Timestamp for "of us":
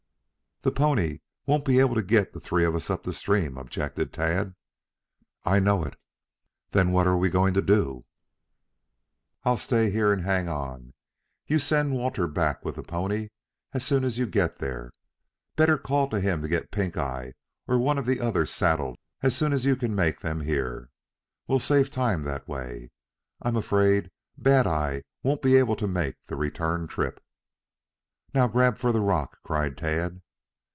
2.65-2.91